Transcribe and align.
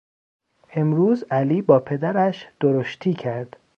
امروز 0.73 1.23
علی 1.31 1.61
با 1.61 1.79
پدرش 1.79 2.47
درشتی 2.59 3.13
کرد. 3.13 3.57